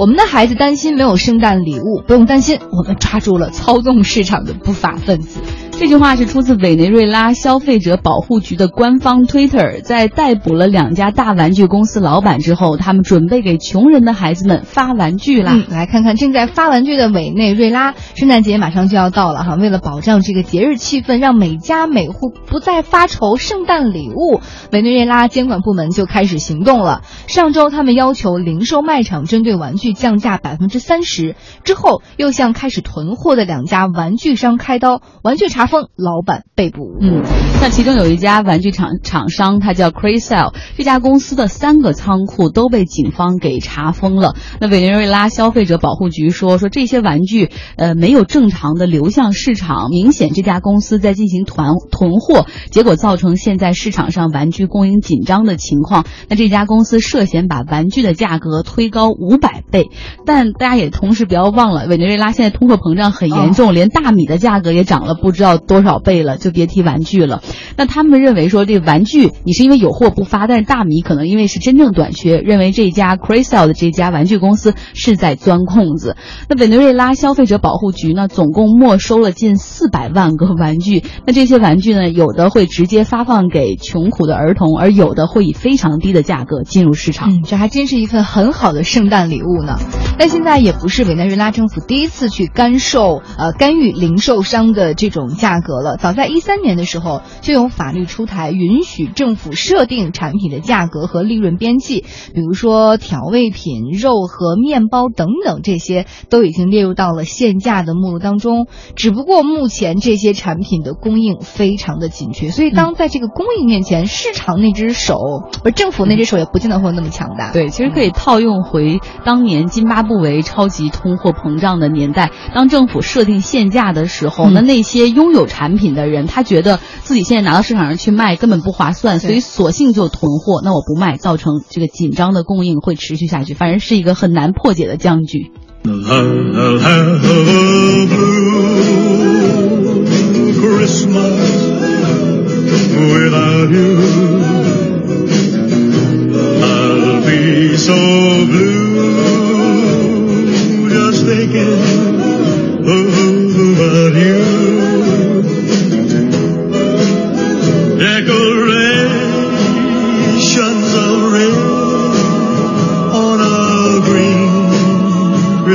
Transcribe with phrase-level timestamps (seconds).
[0.00, 5.42] 我们的孩子担心没有圣诞礼物，不用担心，我们抓住了操纵市场的不法分子。
[5.80, 9.80] 这句话是出自委内瑞拉消费者保护局的官方 Twitter。
[9.82, 15.56] 在逮捕了两家大玩具公司老板之后，他们准备给穷人的孩子们发玩具啦。
[15.70, 19.54] 来看看正在发玩具的委内瑞拉，圣诞节马上就要到了哈。
[19.54, 24.42] 为了保障这个节日气氛，让每家每户不再发愁圣诞礼物，
[24.72, 27.00] 委内瑞拉监管部门就开始行动了。
[27.26, 35.69] 上周，他们要求零售卖场针对玩具降价百分之三十，之后又向开始囤货的两家玩具商开刀，玩具查。
[35.96, 36.98] 老板被捕。
[37.00, 37.22] 嗯，
[37.62, 44.34] 那其中有一家玩具厂厂商，它叫 Craysell，这家公司的三个仓库都被警方给查封了。
[44.60, 56.06] 那委内瑞拉消费者保护局说，说这些玩具呃没有正常的流向市场，明显这家公司在进行团囤货，结果造成现在市场上玩具供应紧张的情况。
[56.30, 59.90] 那这家公司涉嫌把玩具的价格推高五百倍。
[60.24, 65.58] 但大家也同时不要忘了，委内瑞拉现在通货膨胀很严重，连大米的价格也涨了不知道。
[65.58, 67.42] 多少倍了，就别提玩具了。
[67.76, 76.16] 那他们认为说，这玩具你是因为有货不发，但是大米可能因为是真正短缺，认为这家 Craysell 的这家玩具公司是在钻空子。
[76.48, 81.02] 那委内瑞拉消费者保护局呢，总共没收了近四百万个玩具。
[81.26, 87.42] 那这些玩具呢，有的会直接发放给穷苦的儿童，而有的会以非常低的价格进入市场。
[87.44, 89.78] 这还真是一份很好的圣诞礼物呢。
[90.18, 95.28] 但现在也不是委内瑞拉政府第一次去干涉呃干预零售商的这种。
[95.40, 95.96] 价格了。
[95.96, 102.04] 早在一三年的时候，就有法律出台，允许政府设定产品的价格和利润边际。
[102.32, 108.68] 比如说调味品、肉和面包等等，这些都已经列入到了限价的目录当中。
[108.94, 115.16] 只不过目前这些产品的供应非常的紧缺，所以当在这个供应面前，市场那只手
[115.64, 117.50] 不是政府那只手也不见得会那么强大。
[117.50, 130.62] 对，其实可以套用回当年津巴布韦超级通货膨胀的年代，当政府设定限价的时候，那那些拥有有产品的人，他觉得自己现在拿到市场上去卖根本不划算，所以索性就囤货。
[130.64, 135.52] 那我不卖，造成这个紧张的供应会持续下去，反正是一个很难破解的僵局。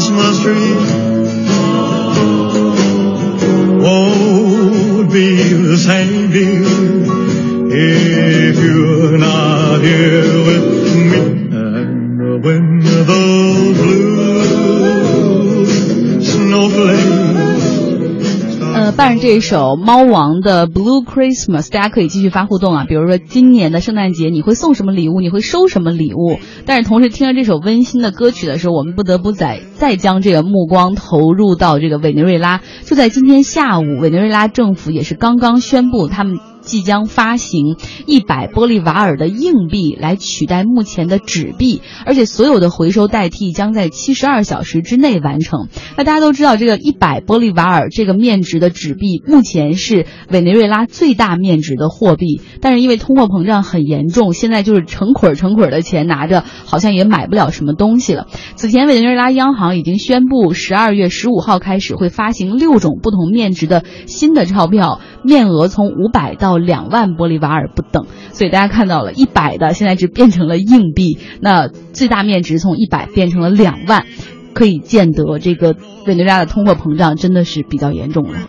[0.00, 0.74] Christmas tree
[3.82, 6.30] won't be the same
[7.70, 11.39] if you're not here with me.
[18.92, 22.84] 伴着这首猫王的 Blue Christmas，大家可以继续发互动啊。
[22.88, 25.20] 比如说今年的圣诞节你会送什么礼物？
[25.20, 26.38] 你会收什么礼物？
[26.66, 32.60] 但是同时听了这首温馨的歌曲的时候，我们不得不再再将这个目光投入到这个委内瑞拉。
[32.84, 36.38] 就在今天下午，委内瑞拉政府也是刚刚宣布他们。
[36.60, 37.76] 即将发行
[38.06, 45.68] 一百玻利瓦尔的硬币来取代目前的纸币，而且所有的回收代替将在七十二小时之内完成。
[45.96, 58.26] 那大家都知道，这个一百玻利瓦尔这个面值的纸币目前是委内瑞拉最大面值的货币，但是因为通货膨胀很严重，现在就是成捆成捆的钱拿着，好像也买不了什么东西了。
[58.54, 66.59] 此前，委内瑞拉央行已经宣布，十二月十五号开始会发行六种不同面值的新的钞票，面额从五百到。
[66.60, 74.06] 两万玻利瓦尔不等，所以大家看到了，一百的现在只变成了硬币，那最大面值从一百变成了两万，
[74.54, 75.76] 可以见得这个
[76.06, 78.38] 委内瑞拉的通货膨胀真的是比较严重了。